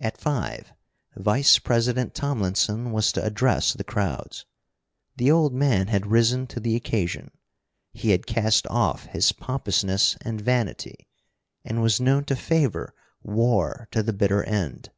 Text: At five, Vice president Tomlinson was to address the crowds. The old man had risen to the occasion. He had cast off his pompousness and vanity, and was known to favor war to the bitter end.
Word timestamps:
At 0.00 0.16
five, 0.16 0.72
Vice 1.16 1.58
president 1.58 2.14
Tomlinson 2.14 2.92
was 2.92 3.12
to 3.12 3.22
address 3.22 3.74
the 3.74 3.84
crowds. 3.84 4.46
The 5.16 5.30
old 5.30 5.52
man 5.52 5.88
had 5.88 6.06
risen 6.06 6.46
to 6.46 6.60
the 6.60 6.74
occasion. 6.76 7.30
He 7.92 8.12
had 8.12 8.26
cast 8.26 8.66
off 8.68 9.04
his 9.04 9.32
pompousness 9.32 10.16
and 10.22 10.40
vanity, 10.40 11.06
and 11.62 11.82
was 11.82 12.00
known 12.00 12.24
to 12.24 12.36
favor 12.36 12.94
war 13.22 13.86
to 13.90 14.02
the 14.02 14.14
bitter 14.14 14.42
end. 14.44 14.90